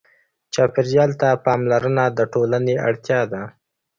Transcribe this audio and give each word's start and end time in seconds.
چاپېریال 0.53 1.11
ته 1.21 1.27
پاملرنه 1.45 2.05
د 2.17 2.19
ټولنې 2.33 2.75
اړتیا 2.87 3.19
ده. 3.31 3.43